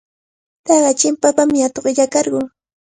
Taqay 0.65 0.95
chimpapami 0.99 1.57
atuq 1.67 1.85
illakarqun. 1.91 2.47